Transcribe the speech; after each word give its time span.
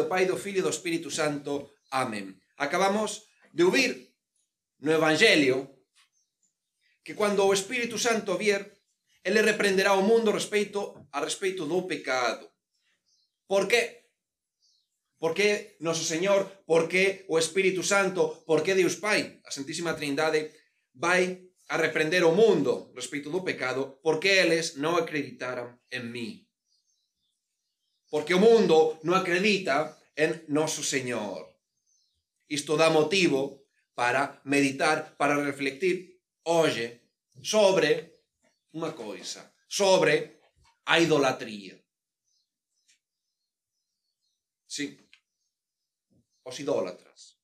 do 0.00 0.08
Pai, 0.08 0.24
do 0.24 0.36
Filho 0.36 0.58
e 0.58 0.62
do 0.62 0.70
Espírito 0.70 1.10
Santo. 1.10 1.68
Amén. 1.90 2.38
Acabamos 2.56 3.26
de 3.52 3.64
ouvir 3.66 4.14
no 4.78 4.94
Evangelio 4.94 5.80
que 7.02 7.16
cando 7.18 7.44
o 7.44 7.52
Espírito 7.52 7.98
Santo 7.98 8.38
vier, 8.38 8.62
ele 9.26 9.42
reprenderá 9.42 9.94
o 9.98 10.06
mundo 10.06 10.30
respeito 10.32 11.08
a 11.10 11.18
respeito 11.20 11.66
do 11.66 11.82
pecado. 11.90 12.46
Por 13.50 13.66
que? 13.66 14.06
Por 15.18 15.34
que 15.34 15.76
Noso 15.80 16.04
Señor? 16.04 16.64
Por 16.64 16.88
que 16.88 17.26
o 17.28 17.36
Espírito 17.36 17.82
Santo? 17.82 18.46
Por 18.46 18.62
que 18.62 18.78
Deus 18.78 18.96
Pai? 18.96 19.42
A 19.44 19.50
Santísima 19.50 19.98
Trindade 19.98 20.54
vai 20.94 21.50
a 21.68 21.76
reprender 21.76 22.24
o 22.24 22.32
mundo 22.32 22.94
respecto 22.94 23.28
do 23.30 23.42
pecado 23.42 23.98
porque 24.02 24.40
eles 24.40 24.78
non 24.78 24.94
acreditaran 24.96 25.82
en 25.90 26.08
mí. 26.14 26.46
Porque 28.06 28.34
o 28.34 28.42
mundo 28.42 29.02
non 29.02 29.18
acredita 29.18 29.98
en 30.14 30.46
noso 30.48 30.86
Señor. 30.86 31.49
Isto 32.50 32.76
dá 32.76 32.90
motivo 32.90 33.62
para 33.94 34.42
meditar, 34.44 35.16
para 35.16 35.38
reflectir 35.38 36.18
hoxe 36.42 36.98
sobre 37.38 38.10
unha 38.74 38.90
coisa, 38.90 39.54
sobre 39.70 40.42
a 40.82 40.98
idolatría. 40.98 41.78
Sí, 44.66 44.98
os 46.42 46.58
idólatras. 46.58 47.38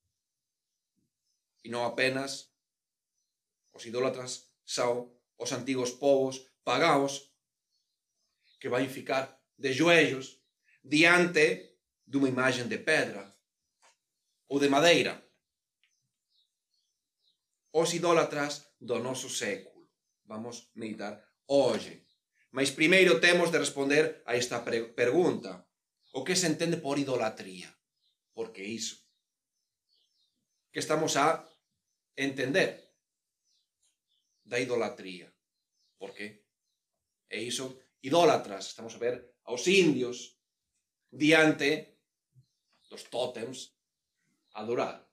E 1.62 1.70
non 1.70 1.86
apenas 1.86 2.50
os 3.70 3.86
idólatras 3.86 4.50
son 4.66 5.06
os 5.38 5.50
antigos 5.54 5.94
povos 5.94 6.50
pagaos 6.66 7.30
que 8.58 8.66
vai 8.66 8.90
ficar 8.90 9.38
de 9.54 9.70
joelhos 9.70 10.42
diante 10.82 11.78
dunha 12.02 12.30
imagen 12.30 12.66
de 12.66 12.82
pedra 12.82 13.35
ou 14.48 14.58
de 14.58 14.68
madeira. 14.68 15.14
Os 17.72 17.92
idólatras 17.92 18.72
do 18.80 18.98
noso 18.98 19.28
século. 19.28 19.90
Vamos 20.24 20.70
meditar 20.74 21.22
hoxe. 21.46 22.06
Mas 22.50 22.70
primeiro 22.70 23.20
temos 23.20 23.52
de 23.52 23.58
responder 23.58 24.22
a 24.24 24.34
esta 24.34 24.64
pregunta. 24.64 25.68
O 26.12 26.24
que 26.24 26.34
se 26.34 26.46
entende 26.46 26.78
por 26.78 26.98
idolatría? 26.98 27.68
Por 28.32 28.52
que 28.52 28.64
iso? 28.64 28.96
Que 30.72 30.80
estamos 30.80 31.16
a 31.16 31.44
entender 32.16 32.86
da 34.44 34.58
idolatría. 34.58 35.28
Por 35.98 36.14
que? 36.14 36.46
E 37.28 37.42
iso, 37.42 37.78
idólatras, 38.00 38.68
estamos 38.68 38.94
a 38.94 38.98
ver 38.98 39.36
aos 39.44 39.66
indios 39.66 40.40
diante 41.10 42.00
dos 42.88 43.04
tótems 43.10 43.75
adorar. 44.56 45.04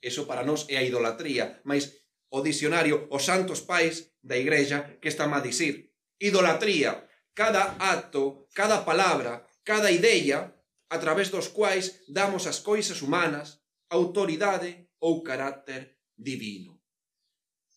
Eso 0.00 0.24
para 0.24 0.42
nós 0.48 0.64
é 0.72 0.76
a 0.80 0.86
idolatría, 0.86 1.60
mas 1.68 1.92
o 2.32 2.40
dicionario, 2.40 3.06
os 3.12 3.22
santos 3.28 3.60
pais 3.60 4.16
da 4.24 4.36
igrexa 4.36 4.98
que 5.00 5.08
están 5.12 5.30
a 5.36 5.44
dicir 5.44 5.92
idolatría, 6.18 7.08
cada 7.34 7.76
acto, 7.78 8.48
cada 8.54 8.84
palabra, 8.84 9.46
cada 9.64 9.92
ideia 9.92 10.56
a 10.88 10.98
través 10.98 11.30
dos 11.30 11.48
quais 11.48 12.04
damos 12.08 12.46
as 12.46 12.60
coisas 12.60 13.02
humanas 13.02 13.60
autoridade 13.88 14.88
ou 14.98 15.22
carácter 15.22 15.98
divino. 16.16 16.82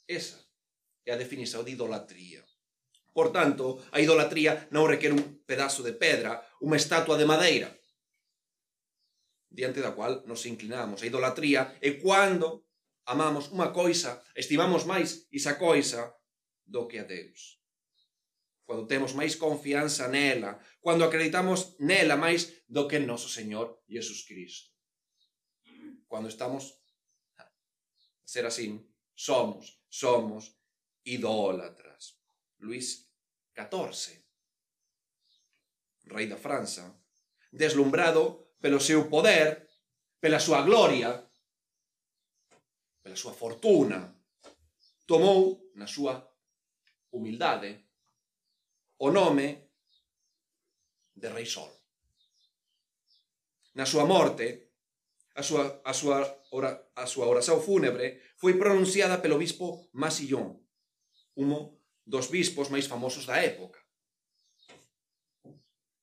Esa 0.08 0.40
é 1.06 1.12
a 1.14 1.20
definición 1.20 1.66
de 1.66 1.76
idolatría. 1.78 2.42
Por 3.14 3.32
tanto, 3.34 3.84
a 3.92 4.00
idolatría 4.00 4.70
non 4.72 4.88
requer 4.88 5.12
un 5.12 5.44
pedazo 5.46 5.84
de 5.84 5.94
pedra, 5.94 6.40
unha 6.64 6.80
estatua 6.80 7.20
de 7.20 7.28
madeira. 7.28 7.70
Diante 9.50 9.82
da 9.82 9.92
cual 9.92 10.24
nos 10.26 10.46
inclinamos. 10.46 11.02
A 11.02 11.10
idolatría 11.10 11.78
é 11.82 11.98
cando 11.98 12.70
amamos 13.10 13.50
unha 13.50 13.74
coisa, 13.74 14.22
estimamos 14.38 14.86
máis 14.86 15.26
esa 15.34 15.58
coisa 15.58 16.14
do 16.62 16.86
que 16.86 17.02
a 17.02 17.06
Deus. 17.06 17.58
Cando 18.70 18.86
temos 18.86 19.18
máis 19.18 19.34
confianza 19.34 20.06
nela, 20.06 20.62
cando 20.86 21.02
acreditamos 21.02 21.74
nela 21.82 22.14
máis 22.14 22.62
do 22.70 22.86
que 22.86 23.02
en 23.02 23.10
noso 23.10 23.26
Señor 23.26 23.82
Jesus 23.90 24.30
Cristo. 24.30 24.70
Cando 26.06 26.30
estamos 26.30 26.78
a 27.42 27.50
ser 28.22 28.46
así, 28.46 28.78
somos, 29.18 29.82
somos 29.90 30.54
idólatras. 31.02 32.22
Luís 32.62 33.10
XIV, 33.58 34.22
rei 36.06 36.28
da 36.30 36.38
França, 36.38 36.94
deslumbrado 37.50 38.49
pelo 38.60 38.80
seu 38.80 39.10
poder, 39.10 39.68
pela 40.20 40.40
súa 40.40 40.62
gloria, 40.62 41.16
pela 43.02 43.16
súa 43.16 43.34
fortuna, 43.34 44.16
tomou 45.08 45.72
na 45.76 45.88
súa 45.88 46.20
humildade 47.12 47.88
o 49.00 49.10
nome 49.10 49.72
de 51.16 51.28
Rei 51.32 51.48
Sol. 51.48 51.72
Na 53.74 53.88
súa 53.88 54.04
morte, 54.04 54.76
a 55.36 55.44
súa, 55.44 55.82
a 55.86 55.94
súa, 55.96 56.20
ora, 56.52 56.92
a 56.96 57.08
súa 57.08 57.26
oración 57.32 57.64
fúnebre 57.64 58.20
foi 58.36 58.60
pronunciada 58.60 59.24
pelo 59.24 59.40
bispo 59.40 59.88
Masillón, 59.96 60.60
uno 61.40 61.80
dos 62.04 62.28
bispos 62.28 62.68
máis 62.68 62.92
famosos 62.92 63.24
da 63.24 63.40
época. 63.40 63.80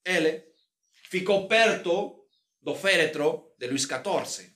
Ele 0.02 0.56
ficou 1.12 1.44
perto 1.46 2.25
do 2.60 2.74
feretro 2.74 3.54
de 3.58 3.66
Luis 3.68 3.84
XIV. 3.86 4.54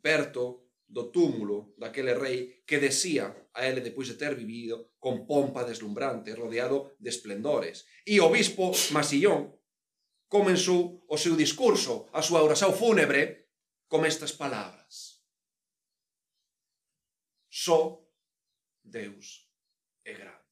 Perto 0.00 0.66
do 0.86 1.10
túmulo 1.10 1.74
daquele 1.76 2.14
rei 2.14 2.62
que 2.64 2.78
decía 2.78 3.50
a 3.52 3.66
ele 3.66 3.80
depois 3.80 4.06
de 4.08 4.14
ter 4.14 4.34
vivido 4.34 4.94
con 4.98 5.26
pompa 5.26 5.64
deslumbrante, 5.64 6.34
rodeado 6.34 6.94
de 6.98 7.10
esplendores. 7.10 7.84
E 8.06 8.20
o 8.22 8.30
bispo 8.30 8.70
Masillón 8.94 9.56
comenzou 10.28 11.02
o 11.08 11.16
seu 11.18 11.34
discurso, 11.34 12.06
a 12.12 12.22
súa 12.22 12.42
oración 12.42 12.70
fúnebre, 12.74 13.50
con 13.86 14.04
estas 14.04 14.32
palabras. 14.32 15.22
Só 17.50 17.98
Deus 18.82 19.50
é 20.04 20.12
grande. 20.14 20.46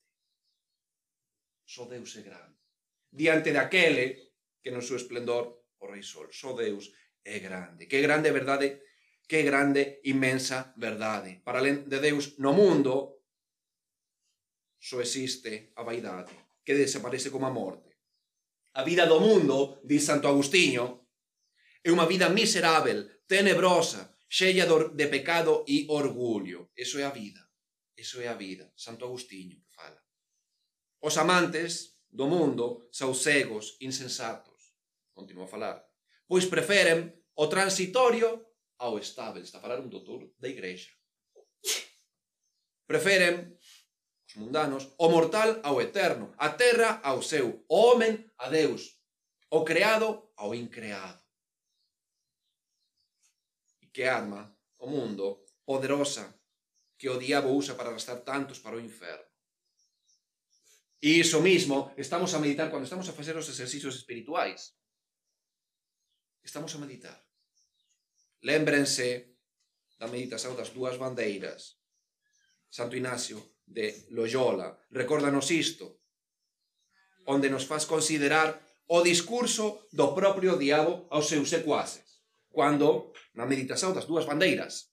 Só 1.66 1.84
Deus 1.86 2.16
é 2.16 2.22
grande. 2.22 2.63
Diante 3.14 3.54
daquele 3.54 4.34
que 4.58 4.74
no 4.74 4.82
seu 4.82 4.98
esplendor 4.98 5.70
o 5.78 5.86
Rei 5.86 6.02
Sol. 6.02 6.34
Só 6.34 6.50
Deus 6.52 6.90
é 7.22 7.38
grande. 7.38 7.86
Que 7.86 8.02
grande 8.02 8.34
verdade, 8.34 8.82
que 9.28 9.42
grande, 9.46 10.00
inmensa 10.04 10.74
verdade. 10.76 11.40
Para 11.46 11.58
além 11.62 11.86
de 11.86 12.00
Deus 12.00 12.34
no 12.38 12.52
mundo, 12.52 13.22
só 14.82 15.00
existe 15.00 15.72
a 15.76 15.82
vaidade, 15.82 16.34
que 16.64 16.74
desaparece 16.74 17.30
como 17.30 17.46
a 17.46 17.54
morte. 17.54 17.94
A 18.74 18.82
vida 18.82 19.06
do 19.06 19.20
mundo, 19.20 19.80
di 19.84 20.00
Santo 20.00 20.26
Agustinho, 20.26 21.06
é 21.84 21.92
unha 21.94 22.10
vida 22.10 22.28
miserável, 22.28 23.22
tenebrosa, 23.30 24.18
xella 24.26 24.66
de 24.90 25.06
pecado 25.06 25.62
e 25.68 25.86
orgullo. 25.88 26.74
Eso 26.74 26.98
é 26.98 27.04
a 27.06 27.14
vida. 27.14 27.40
Eso 27.94 28.20
é 28.20 28.26
a 28.26 28.34
vida. 28.34 28.72
Santo 28.74 29.06
Agustinho 29.06 29.62
que 29.62 29.70
fala. 29.70 30.02
Os 31.00 31.14
amantes 31.16 31.93
do 32.14 32.30
mundo 32.30 32.86
saucegos 32.94 33.76
insensatos. 33.82 34.70
Continua 35.12 35.44
a 35.44 35.48
falar. 35.50 35.76
Pois 36.30 36.46
preferen 36.46 37.10
o 37.34 37.50
transitorio 37.50 38.30
ao 38.78 38.98
estável. 39.02 39.42
Está 39.42 39.58
a 39.58 39.64
falar 39.66 39.82
un 39.82 39.90
doutor 39.90 40.30
da 40.38 40.46
igrexa. 40.46 40.94
Preferen 42.86 43.58
os 44.28 44.34
mundanos 44.38 44.94
o 44.96 45.10
mortal 45.10 45.58
ao 45.66 45.82
eterno, 45.82 46.30
a 46.38 46.54
terra 46.54 47.02
ao 47.02 47.18
seu, 47.22 47.66
o 47.66 47.76
homen 47.90 48.30
a 48.38 48.48
Deus, 48.48 49.02
o 49.50 49.64
creado 49.64 50.30
ao 50.36 50.54
increado. 50.54 51.22
E 53.82 53.86
que 53.90 54.04
arma 54.04 54.54
o 54.78 54.86
mundo 54.86 55.46
poderosa 55.66 56.30
que 56.96 57.10
o 57.10 57.18
diabo 57.18 57.50
usa 57.50 57.74
para 57.74 57.90
arrastar 57.90 58.22
tantos 58.22 58.58
para 58.58 58.76
o 58.76 58.80
inferno. 58.80 59.33
E 61.00 61.20
iso 61.20 61.40
mismo 61.40 61.92
estamos 61.96 62.32
a 62.34 62.38
meditar 62.38 62.70
cando 62.70 62.84
estamos 62.84 63.08
a 63.08 63.16
facer 63.16 63.36
os 63.36 63.48
exercicios 63.48 63.94
espirituais. 63.96 64.76
Estamos 66.42 66.74
a 66.74 66.78
meditar. 66.78 67.18
Lembrense 68.44 69.36
da 69.96 70.08
meditación 70.08 70.56
das 70.56 70.70
dúas 70.76 70.98
bandeiras. 71.00 71.80
Santo 72.68 72.96
Ignacio 72.96 73.54
de 73.64 74.04
Loyola 74.10 74.76
recórdanos 74.90 75.50
isto, 75.50 76.02
onde 77.24 77.48
nos 77.48 77.64
faz 77.64 77.86
considerar 77.86 78.60
o 78.86 79.00
discurso 79.00 79.88
do 79.92 80.12
propio 80.12 80.58
diabo 80.60 81.08
aos 81.08 81.28
seus 81.28 81.48
secuaces, 81.48 82.20
cando 82.52 83.14
na 83.32 83.48
meditación 83.48 83.96
das 83.96 84.04
dúas 84.04 84.28
bandeiras. 84.28 84.92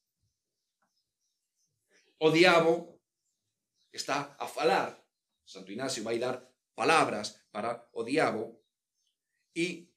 O 2.22 2.32
diabo 2.32 3.02
está 3.92 4.38
a 4.40 4.48
falar 4.48 5.01
Santo 5.52 5.72
Ignacio 5.76 6.02
vai 6.08 6.16
dar 6.16 6.40
palabras 6.74 7.44
para 7.52 7.90
o 7.92 8.08
diabo 8.08 8.64
e 9.54 9.92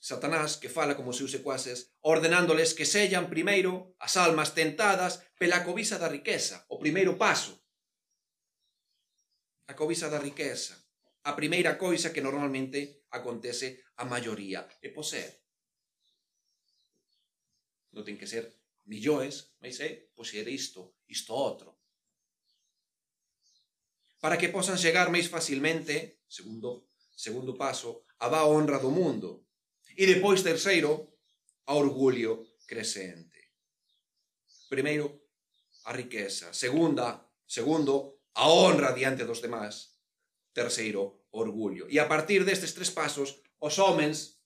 Satanás 0.00 0.56
que 0.56 0.72
fala 0.72 0.96
como 0.96 1.12
seus 1.12 1.30
secuaces 1.36 1.92
ordenándoles 2.00 2.72
que 2.72 2.88
sellan 2.88 3.28
primeiro 3.28 3.92
as 4.00 4.16
almas 4.16 4.56
tentadas 4.56 5.20
pela 5.36 5.60
cobisa 5.60 6.00
da 6.00 6.08
riqueza, 6.08 6.64
o 6.72 6.80
primeiro 6.80 7.20
paso. 7.20 7.60
A 9.68 9.74
cobisa 9.76 10.08
da 10.08 10.16
riqueza, 10.16 10.80
a 11.28 11.36
primeira 11.36 11.76
coisa 11.76 12.08
que 12.08 12.24
normalmente 12.24 13.04
acontece 13.12 13.84
a 14.00 14.08
maioría, 14.08 14.64
é 14.80 14.88
poseer. 14.88 15.44
Non 17.92 18.00
ten 18.00 18.16
que 18.16 18.24
ser 18.24 18.48
millóns, 18.88 19.52
mas 19.60 19.76
é 19.84 20.08
poseer 20.16 20.48
isto, 20.48 20.96
isto 21.04 21.36
outro. 21.36 21.77
para 24.20 24.36
que 24.36 24.50
posan 24.50 24.78
chegar 24.78 25.10
máis 25.14 25.30
facilmente, 25.30 26.22
segundo, 26.26 26.90
segundo 27.14 27.54
paso, 27.54 28.04
a 28.18 28.26
da 28.28 28.42
honra 28.44 28.78
do 28.82 28.90
mundo. 28.90 29.46
E 29.94 30.06
depois, 30.06 30.42
terceiro, 30.42 31.18
a 31.66 31.74
orgullo 31.74 32.58
crescente. 32.66 33.38
Primeiro, 34.68 35.30
a 35.86 35.92
riqueza. 35.92 36.52
Segunda, 36.52 37.22
segundo, 37.46 38.20
a 38.34 38.48
honra 38.50 38.92
diante 38.92 39.24
dos 39.24 39.40
demás. 39.40 39.98
Terceiro, 40.52 41.26
orgullo. 41.30 41.86
E 41.88 41.98
a 41.98 42.06
partir 42.06 42.44
destes 42.44 42.74
tres 42.74 42.90
pasos, 42.90 43.40
os 43.60 43.78
homens 43.78 44.42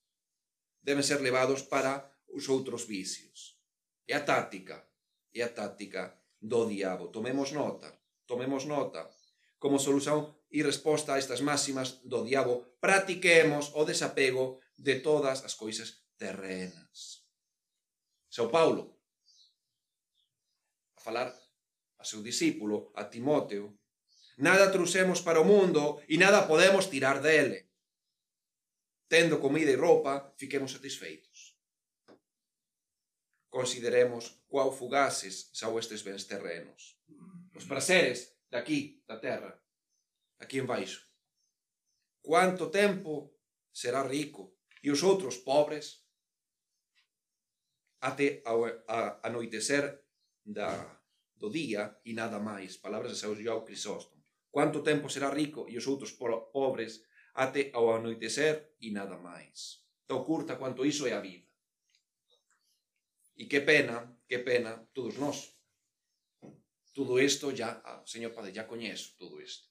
deben 0.82 1.02
ser 1.02 1.20
levados 1.20 1.62
para 1.62 2.12
os 2.28 2.48
outros 2.48 2.84
vicios. 2.84 3.58
É 4.06 4.14
a 4.14 4.24
táctica, 4.24 4.88
é 5.34 5.42
a 5.42 5.48
táctica 5.48 6.18
do 6.40 6.66
diabo. 6.66 7.08
Tomemos 7.08 7.52
nota, 7.52 7.88
tomemos 8.26 8.64
nota. 8.64 9.08
Como 9.62 9.78
solución 9.78 10.26
e 10.50 10.58
resposta 10.66 11.14
a 11.14 11.20
estas 11.22 11.38
máximas 11.38 12.02
do 12.02 12.26
diabo, 12.26 12.74
practiquemos 12.82 13.70
o 13.78 13.86
desapego 13.86 14.58
de 14.74 14.98
todas 14.98 15.46
as 15.46 15.54
coisas 15.54 16.02
terrenas. 16.18 17.22
São 18.26 18.50
Paulo, 18.50 18.98
a 20.98 21.00
falar 21.06 21.30
a 21.94 22.02
seu 22.02 22.26
discípulo, 22.26 22.90
a 22.98 23.06
Timóteo, 23.06 23.78
nada 24.34 24.66
trouxemos 24.74 25.22
para 25.22 25.38
o 25.38 25.46
mundo 25.46 26.02
e 26.10 26.18
nada 26.18 26.42
podemos 26.50 26.90
tirar 26.90 27.22
dele. 27.22 27.70
Tendo 29.06 29.38
comida 29.38 29.70
e 29.70 29.78
roupa, 29.78 30.34
fiquemos 30.34 30.72
satisfeitos. 30.72 31.54
Consideremos 33.46 34.42
qual 34.48 34.74
fugaces 34.74 35.54
são 35.54 35.78
estes 35.78 36.02
bens 36.02 36.24
terrenos. 36.24 36.98
Os 37.54 37.64
prazeres 37.64 38.31
daqui, 38.52 39.02
da 39.08 39.16
terra, 39.16 39.56
aquí 40.36 40.60
en 40.60 40.68
baixo. 40.68 41.00
Quanto 42.20 42.68
tempo 42.70 43.32
será 43.72 44.04
rico 44.04 44.60
e 44.84 44.92
os 44.92 45.00
outros 45.02 45.40
pobres 45.40 46.04
até 47.98 48.42
ao 48.44 48.60
anoitecer 49.24 50.04
da, 50.44 50.68
do 51.40 51.48
día 51.48 51.96
e 52.04 52.12
nada 52.12 52.38
máis. 52.38 52.76
Palabras 52.76 53.12
de 53.12 53.18
São 53.18 53.34
João 53.34 53.64
Crisóstomo. 53.64 54.22
Quanto 54.50 54.82
tempo 54.82 55.08
será 55.08 55.32
rico 55.32 55.64
e 55.72 55.78
os 55.78 55.86
outros 55.86 56.12
pobres 56.12 57.00
até 57.32 57.70
ao 57.72 57.88
anoitecer 57.96 58.76
e 58.78 58.90
nada 58.92 59.16
máis. 59.16 59.80
Tão 60.06 60.22
curta 60.22 60.56
quanto 60.56 60.84
iso 60.84 61.06
é 61.06 61.14
a 61.14 61.20
vida. 61.20 61.48
E 63.34 63.46
que 63.46 63.60
pena, 63.62 64.14
que 64.28 64.38
pena, 64.40 64.76
todos 64.92 65.16
nós 65.16 65.56
Todo 66.92 67.18
isto 67.18 67.50
ya, 67.50 67.80
ah, 67.84 68.02
señor 68.04 68.34
Padre, 68.36 68.52
ya 68.52 68.68
coñezo 68.68 69.16
todo 69.16 69.40
isto. 69.40 69.68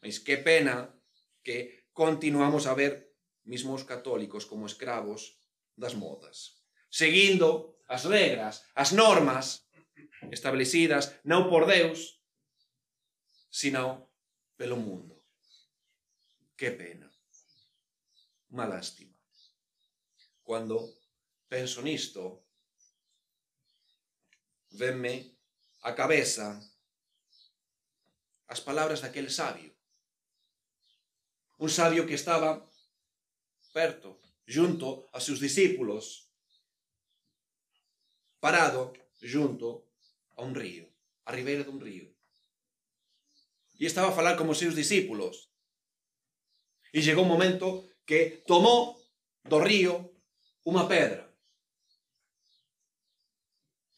Mas 0.00 0.20
que 0.20 0.38
pena 0.38 0.94
que 1.42 1.90
continuamos 1.92 2.66
a 2.66 2.74
ver 2.74 3.14
mismo 3.42 3.74
os 3.74 3.84
católicos 3.84 4.46
como 4.46 4.66
escravos 4.66 5.38
das 5.74 5.94
modas, 5.94 6.62
seguindo 6.90 7.78
as 7.86 8.06
regras, 8.06 8.66
as 8.74 8.90
normas 8.92 9.66
establecidas 10.30 11.18
non 11.22 11.50
por 11.50 11.66
Deus, 11.66 12.22
sino 13.50 14.10
pelo 14.58 14.78
mundo. 14.78 15.22
Que 16.56 16.72
pena. 16.72 17.10
Unha 18.50 18.66
lástima. 18.66 19.14
Cando 20.46 20.78
penso 21.50 21.82
nisto, 21.82 22.46
venme 24.72 25.35
a 25.86 25.94
cabeza 25.94 26.58
as 28.50 28.58
palabras 28.58 29.00
daquele 29.00 29.30
sabio. 29.30 29.70
Un 31.62 31.70
sabio 31.70 32.06
que 32.10 32.18
estaba 32.18 32.58
perto, 33.72 34.18
junto 34.50 35.06
a 35.14 35.22
seus 35.22 35.38
discípulos, 35.38 36.26
parado 38.42 38.92
junto 39.22 39.86
a 40.34 40.42
un 40.42 40.58
río, 40.58 40.90
a 41.22 41.30
ribeira 41.30 41.62
dun 41.62 41.78
río. 41.78 42.10
E 43.78 43.86
estaba 43.86 44.10
a 44.10 44.16
falar 44.18 44.34
como 44.34 44.58
seus 44.58 44.74
discípulos. 44.74 45.54
E 46.90 46.98
chegou 46.98 47.22
un 47.22 47.30
momento 47.30 47.86
que 48.02 48.42
tomou 48.42 48.98
do 49.46 49.62
río 49.62 50.02
unha 50.66 50.82
pedra. 50.90 51.30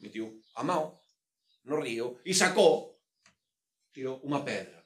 Metiu 0.05 0.45
a 0.53 0.61
mão 0.61 0.98
no 1.69 1.79
río, 1.79 2.19
e 2.25 2.33
sacou, 2.33 2.99
tirou 3.93 4.19
unha 4.25 4.41
pedra. 4.41 4.81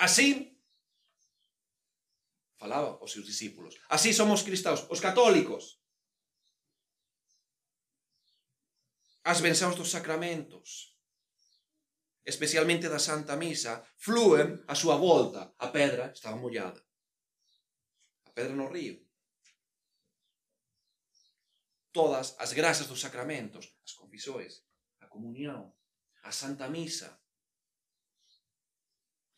Así 0.00 0.54
falaba 2.56 2.96
os 3.04 3.12
seus 3.12 3.26
discípulos. 3.26 3.76
Así 3.88 4.12
somos 4.12 4.42
cristãos, 4.42 4.86
os 4.88 5.00
católicos. 5.00 5.80
As 9.24 9.40
bensaos 9.40 9.76
dos 9.76 9.90
sacramentos, 9.90 10.96
especialmente 12.24 12.88
da 12.88 12.98
Santa 12.98 13.36
Misa, 13.36 13.84
fluen 13.96 14.64
a 14.68 14.74
súa 14.74 14.96
volta. 14.96 15.52
A 15.60 15.68
pedra 15.68 16.12
estaba 16.12 16.40
mollada. 16.40 16.80
A 18.24 18.30
pedra 18.32 18.56
no 18.56 18.68
río. 18.68 19.00
Todas 21.92 22.34
as 22.40 22.52
grasas 22.52 22.88
dos 22.88 23.00
sacramentos, 23.00 23.76
as 23.84 23.92
confisões, 23.92 24.64
comunión, 25.14 25.70
a 26.26 26.30
Santa 26.34 26.66
Misa. 26.66 27.10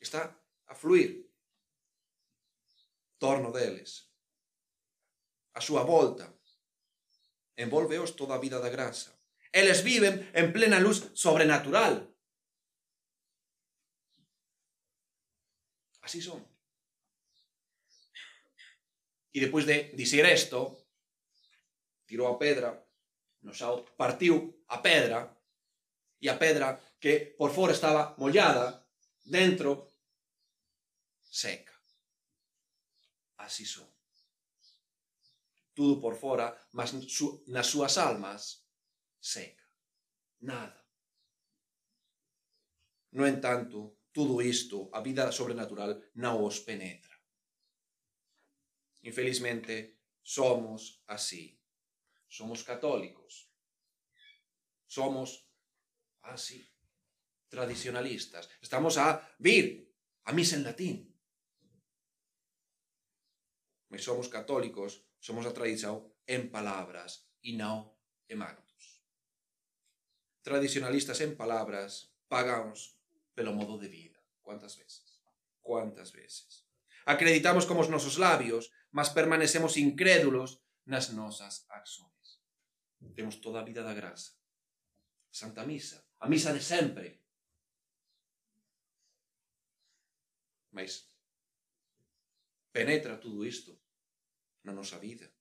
Está 0.01 0.33
a 0.67 0.75
fluir 0.75 1.29
torno 3.19 3.53
deles. 3.53 4.09
A 5.53 5.61
súa 5.61 5.85
volta 5.85 6.33
envolveos 7.57 8.17
toda 8.17 8.37
a 8.37 8.43
vida 8.45 8.61
da 8.61 8.69
graça. 8.69 9.17
Eles 9.53 9.85
viven 9.85 10.29
en 10.35 10.53
plena 10.53 10.81
luz 10.81 11.13
sobrenatural. 11.15 12.13
Así 16.01 16.21
son. 16.21 16.45
E 19.33 19.41
depois 19.41 19.65
de 19.69 19.93
dicir 19.93 20.25
isto, 20.25 20.89
tirou 22.09 22.29
a 22.29 22.39
pedra, 22.41 22.73
no 23.45 23.53
ao, 23.53 23.85
partiu 23.97 24.65
a 24.69 24.81
pedra, 24.81 25.36
e 26.21 26.29
a 26.29 26.39
pedra 26.39 26.81
que 26.99 27.37
por 27.39 27.51
fora 27.53 27.73
estaba 27.73 28.15
mollada, 28.19 28.87
dentro, 29.25 29.91
seca 31.23 31.77
así 33.47 33.65
son. 33.65 33.89
Tudo 35.73 36.01
por 36.01 36.17
fora, 36.17 36.57
mas 36.73 36.93
nas 37.47 37.67
súas 37.67 37.99
almas, 37.99 38.67
seca. 39.21 39.65
Nada. 40.41 40.81
No 43.13 43.27
entanto, 43.27 44.01
tudo 44.13 44.43
isto, 44.43 44.89
a 44.93 45.01
vida 45.01 45.31
sobrenatural, 45.33 45.93
non 46.17 46.41
os 46.43 46.61
penetra. 46.65 47.13
Infelizmente, 49.05 50.01
somos 50.25 51.05
así. 51.07 51.61
Somos 52.27 52.65
católicos. 52.65 53.53
Somos 54.89 55.46
así. 56.27 56.67
Tradicionalistas. 57.49 58.51
Estamos 58.61 58.99
a 58.99 59.23
vir 59.39 59.95
a 60.25 60.33
misa 60.33 60.57
en 60.57 60.65
latín 60.65 61.17
mas 63.89 64.05
somos 64.05 64.29
católicos, 64.29 65.05
somos 65.19 65.47
a 65.47 65.55
tradición 65.55 66.05
en 66.27 66.51
palabras 66.51 67.31
e 67.43 67.55
non 67.55 67.95
en 68.27 68.43
actos. 68.43 69.03
Tradicionalistas 70.43 71.23
en 71.23 71.39
palabras, 71.39 72.15
pagamos 72.27 72.99
pelo 73.35 73.55
modo 73.55 73.79
de 73.79 73.89
vida. 73.89 74.21
Cuántas 74.43 74.79
veces? 74.79 75.23
Cuántas 75.63 76.13
veces? 76.13 76.67
Acreditamos 77.07 77.67
como 77.67 77.83
os 77.83 77.91
nosos 77.91 78.19
labios, 78.19 78.75
mas 78.91 79.11
permanecemos 79.11 79.79
incrédulos 79.79 80.63
nas 80.87 81.15
nosas 81.15 81.67
acciones. 81.71 82.43
Temos 83.15 83.41
toda 83.41 83.67
vida 83.67 83.83
da 83.83 83.95
graça. 83.95 84.35
Santa 85.31 85.63
Misa, 85.67 86.06
a 86.21 86.29
misa 86.29 86.53
de 86.53 86.63
sempre. 86.63 87.21
Mas 90.71 91.09
penetra 92.73 93.17
tudo 93.17 93.47
isto 93.47 93.81
na 94.65 94.73
nosa 94.73 94.99
vida. 94.99 95.33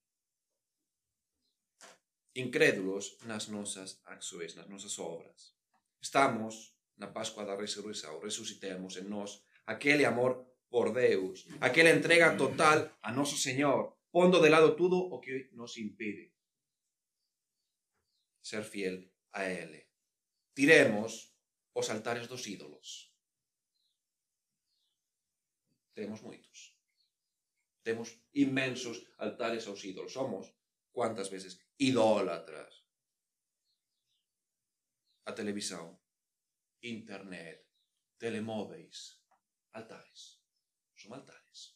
Incrédulos 2.36 3.18
nas 3.24 3.48
nosas 3.48 4.02
acções, 4.06 4.56
nas 4.56 4.68
nosas 4.68 4.98
obras. 5.00 5.56
Estamos 6.02 6.76
na 6.98 7.08
Pascua 7.08 7.46
da 7.46 7.56
Resurreição, 7.56 8.20
resucitemos 8.20 8.96
en 8.98 9.10
nós 9.10 9.44
aquele 9.66 10.06
amor 10.06 10.46
por 10.70 10.94
Deus, 10.94 11.46
aquela 11.60 11.90
entrega 11.90 12.38
total 12.38 12.92
a 13.02 13.12
nosso 13.12 13.38
Senhor, 13.38 13.98
pondo 14.12 14.42
de 14.42 14.50
lado 14.50 14.76
tudo 14.76 14.98
o 14.98 15.20
que 15.20 15.50
nos 15.54 15.78
impide 15.78 16.34
ser 18.42 18.64
fiel 18.64 19.04
a 19.32 19.44
Ele. 19.44 19.90
Tiremos 20.56 21.36
os 21.74 21.90
altares 21.90 22.28
dos 22.32 22.48
ídolos. 22.48 23.12
Temos 25.94 26.22
moitos. 26.22 26.80
Temos 27.84 28.16
inmensos 28.32 29.04
altares 29.18 29.68
aos 29.68 29.84
ídolos. 29.84 30.14
Somos, 30.14 30.56
cuántas 30.92 31.30
veces, 31.30 31.60
idólatras. 31.78 32.88
A 35.26 35.34
televisão, 35.34 36.00
internet, 36.82 37.68
telemóveis, 38.18 39.22
altares. 39.74 40.40
Son 40.96 41.14
altares. 41.14 41.76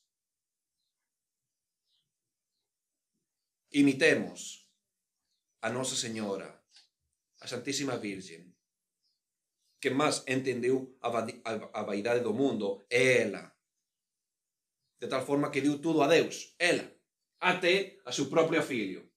Imitemos 3.72 4.72
a 5.62 5.70
Nosa 5.70 5.96
Señora, 5.96 6.66
a 7.42 7.46
Santísima 7.48 7.98
Virgen, 7.98 8.59
que 9.80 9.90
máis 9.90 10.28
entendeu 10.28 11.00
a, 11.00 11.84
vaidade 11.84 12.20
do 12.20 12.34
mundo, 12.34 12.86
é 12.90 13.24
ela. 13.24 13.56
De 15.00 15.08
tal 15.08 15.26
forma 15.26 15.52
que 15.52 15.64
deu 15.64 15.80
tudo 15.80 16.04
a 16.04 16.08
Deus, 16.08 16.56
ela, 16.60 16.86
até 17.40 18.00
a 18.06 18.12
seu 18.12 18.30
propio 18.30 18.62
filho. 18.62 19.08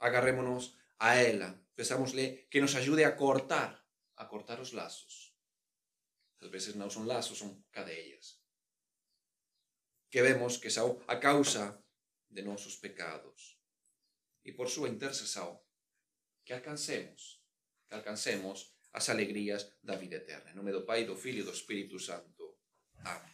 Agarrémonos 0.00 0.74
a 0.98 1.16
ela, 1.16 1.60
pensámosle 1.76 2.48
que 2.50 2.60
nos 2.60 2.74
ajude 2.74 3.04
a 3.04 3.16
cortar, 3.16 3.84
a 4.16 4.24
cortar 4.26 4.58
os 4.60 4.72
lazos. 4.72 5.36
Ás 6.40 6.50
veces 6.50 6.74
non 6.74 6.90
son 6.90 7.06
lazos, 7.06 7.38
son 7.38 7.62
cadellas. 7.70 8.42
Que 10.10 10.24
vemos 10.24 10.58
que 10.58 10.74
son 10.74 10.98
a 11.06 11.20
causa 11.22 11.78
de 12.26 12.42
nosos 12.42 12.80
pecados. 12.80 13.60
E 14.42 14.50
por 14.50 14.66
súa 14.66 14.90
intercesão, 14.90 15.62
que 16.42 16.50
alcancemos, 16.50 17.41
que 17.92 18.00
alcancemos 18.00 18.72
as 18.96 19.12
alegrías 19.12 19.76
da 19.84 20.00
vida 20.00 20.16
eterna. 20.16 20.48
En 20.48 20.56
nome 20.56 20.72
do 20.72 20.88
Pai, 20.88 21.04
do 21.04 21.12
Filho 21.12 21.44
e 21.44 21.48
do 21.48 21.52
Espírito 21.52 22.00
Santo. 22.00 22.56
Amén. 23.04 23.31